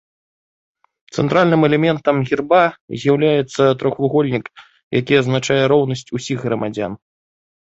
[1.23, 2.61] Цэнтральным элементам герба
[3.03, 4.45] з'яўляецца трохвугольнік,
[5.01, 6.93] які азначае роўнасць усіх грамадзян.